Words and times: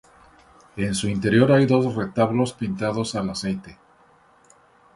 En 0.77 0.95
su 0.95 1.07
interior 1.07 1.51
hay 1.51 1.67
dos 1.67 1.93
retablos 1.93 2.53
pintados 2.53 3.13
al 3.13 3.29
aceite. 3.29 3.77